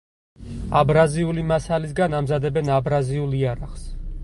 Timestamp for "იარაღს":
3.45-3.89